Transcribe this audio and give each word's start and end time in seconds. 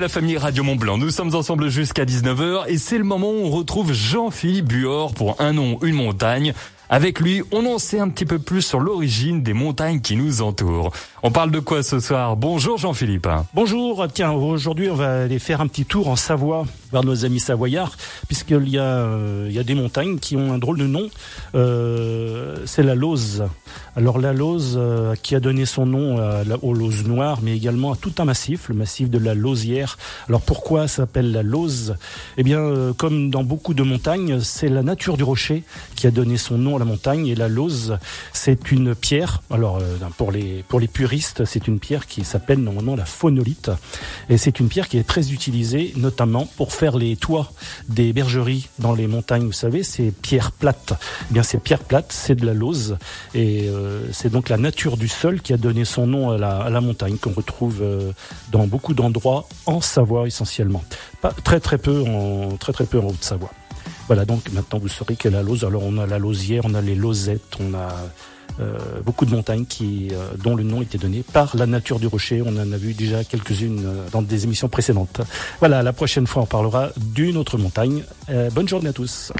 La 0.00 0.08
famille 0.08 0.38
Radio 0.38 0.64
Mont 0.64 0.76
Blanc, 0.76 0.96
nous 0.96 1.10
sommes 1.10 1.34
ensemble 1.34 1.68
jusqu'à 1.68 2.06
19h 2.06 2.64
et 2.68 2.78
c'est 2.78 2.96
le 2.96 3.04
moment 3.04 3.32
où 3.32 3.44
on 3.44 3.50
retrouve 3.50 3.92
Jean-Philippe 3.92 4.64
Buor 4.64 5.12
pour 5.12 5.38
Un 5.42 5.52
nom, 5.52 5.78
une 5.82 5.94
montagne. 5.94 6.54
Avec 6.88 7.20
lui, 7.20 7.42
on 7.52 7.66
en 7.66 7.78
sait 7.78 8.00
un 8.00 8.08
petit 8.08 8.24
peu 8.24 8.38
plus 8.38 8.62
sur 8.62 8.80
l'origine 8.80 9.42
des 9.42 9.52
montagnes 9.52 10.00
qui 10.00 10.16
nous 10.16 10.42
entourent. 10.42 10.90
On 11.22 11.30
parle 11.30 11.50
de 11.50 11.60
quoi 11.60 11.82
ce 11.82 12.00
soir? 12.00 12.34
Bonjour 12.34 12.78
Jean-Philippe. 12.78 13.28
Bonjour, 13.54 14.08
tiens, 14.12 14.32
aujourd'hui 14.32 14.88
on 14.90 14.96
va 14.96 15.24
aller 15.24 15.38
faire 15.38 15.60
un 15.60 15.68
petit 15.68 15.84
tour 15.84 16.08
en 16.08 16.16
Savoie, 16.16 16.64
vers 16.92 17.04
nos 17.04 17.24
amis 17.24 17.38
savoyards, 17.38 17.96
puisqu'il 18.26 18.68
y, 18.68 18.78
a, 18.78 18.82
euh, 18.82 19.48
y 19.50 19.58
a 19.58 19.62
des 19.62 19.74
montagnes 19.74 20.18
qui 20.18 20.34
ont 20.34 20.52
un 20.52 20.58
drôle 20.58 20.78
de 20.78 20.86
nom. 20.86 21.08
Euh, 21.54 22.56
c'est 22.80 22.86
la 22.86 22.94
Lose. 22.94 23.44
Alors 23.94 24.18
la 24.18 24.32
Lose 24.32 24.76
euh, 24.78 25.14
qui 25.14 25.34
a 25.34 25.40
donné 25.40 25.66
son 25.66 25.84
nom 25.84 26.16
la, 26.16 26.56
aux 26.62 26.72
Loses 26.72 27.04
noires, 27.04 27.40
mais 27.42 27.54
également 27.54 27.92
à 27.92 27.96
tout 27.96 28.14
un 28.16 28.24
massif, 28.24 28.70
le 28.70 28.74
massif 28.74 29.10
de 29.10 29.18
la 29.18 29.34
Losière. 29.34 29.98
Alors 30.28 30.40
pourquoi 30.40 30.88
s'appelle 30.88 31.30
la 31.30 31.42
Lose? 31.42 31.96
Eh 32.38 32.42
bien, 32.42 32.60
euh, 32.60 32.94
comme 32.94 33.28
dans 33.28 33.44
beaucoup 33.44 33.74
de 33.74 33.82
montagnes, 33.82 34.40
c'est 34.40 34.70
la 34.70 34.82
nature 34.82 35.18
du 35.18 35.24
rocher 35.24 35.62
qui 35.94 36.06
a 36.06 36.10
donné 36.10 36.38
son 36.38 36.56
nom 36.56 36.76
à 36.76 36.78
la 36.78 36.86
montagne. 36.86 37.26
Et 37.26 37.34
la 37.34 37.48
Lose, 37.48 37.98
c'est 38.32 38.72
une 38.72 38.94
pierre. 38.94 39.42
Alors 39.50 39.76
euh, 39.76 39.98
pour 40.16 40.32
les 40.32 40.64
pour 40.66 40.80
les 40.80 40.88
puristes, 40.88 41.44
c'est 41.44 41.68
une 41.68 41.80
pierre 41.80 42.06
qui 42.06 42.24
s'appelle 42.24 42.60
normalement 42.60 42.96
la 42.96 43.04
phonolite. 43.04 43.70
Et 44.30 44.38
c'est 44.38 44.58
une 44.58 44.68
pierre 44.68 44.88
qui 44.88 44.96
est 44.96 45.06
très 45.06 45.32
utilisée, 45.32 45.92
notamment 45.96 46.46
pour 46.56 46.72
faire 46.72 46.96
les 46.96 47.16
toits 47.16 47.52
des 47.90 48.14
bergeries 48.14 48.70
dans 48.78 48.94
les 48.94 49.06
montagnes. 49.06 49.44
Vous 49.44 49.52
savez, 49.52 49.82
ces 49.82 50.12
pierres 50.12 50.52
plates. 50.52 50.94
Eh 51.30 51.34
bien, 51.34 51.42
ces 51.42 51.58
pierres 51.58 51.84
plates, 51.84 52.12
c'est 52.12 52.36
de 52.36 52.46
la 52.46 52.54
Lose. 52.54 52.69
Et 53.34 53.68
euh, 53.68 54.02
c'est 54.12 54.30
donc 54.30 54.48
la 54.48 54.56
nature 54.56 54.96
du 54.96 55.08
sol 55.08 55.40
qui 55.40 55.52
a 55.52 55.56
donné 55.56 55.84
son 55.84 56.06
nom 56.06 56.30
à 56.30 56.38
la, 56.38 56.80
montagne 56.80 57.16
qu'on 57.16 57.32
retrouve 57.32 57.80
euh, 57.82 58.12
dans 58.50 58.66
beaucoup 58.66 58.94
d'endroits 58.94 59.48
en 59.66 59.80
Savoie 59.80 60.26
essentiellement. 60.26 60.82
Pas, 61.20 61.32
très 61.32 61.60
très 61.60 61.78
peu 61.78 62.02
en 62.02 62.56
très 62.56 62.72
très 62.72 62.86
peu 62.86 62.98
en 62.98 63.08
Haute-Savoie. 63.08 63.50
Voilà, 64.06 64.24
donc 64.24 64.50
maintenant 64.52 64.78
vous 64.78 64.88
saurez 64.88 65.16
que 65.16 65.28
la 65.28 65.42
Lose. 65.42 65.64
Alors 65.64 65.82
on 65.84 65.98
a 65.98 66.06
la 66.06 66.18
Losière, 66.18 66.62
on 66.64 66.74
a 66.74 66.80
les 66.80 66.94
Losettes, 66.94 67.56
on 67.60 67.74
a 67.74 67.88
euh, 68.60 68.78
beaucoup 69.04 69.24
de 69.24 69.30
montagnes 69.30 69.64
dont 70.42 70.56
le 70.56 70.64
nom 70.64 70.82
était 70.82 70.98
donné 70.98 71.22
par 71.22 71.56
la 71.56 71.66
nature 71.66 72.00
du 72.00 72.06
rocher. 72.06 72.42
On 72.44 72.56
en 72.56 72.72
a 72.72 72.76
vu 72.76 72.94
déjà 72.94 73.22
quelques-unes 73.24 73.86
dans 74.12 74.22
des 74.22 74.44
émissions 74.44 74.68
précédentes. 74.68 75.20
Voilà, 75.60 75.82
la 75.82 75.92
prochaine 75.92 76.26
fois 76.26 76.42
on 76.42 76.46
parlera 76.46 76.90
d'une 76.96 77.36
autre 77.36 77.58
montagne. 77.58 78.04
Bonne 78.52 78.68
journée 78.68 78.88
à 78.88 78.92
tous. 78.92 79.32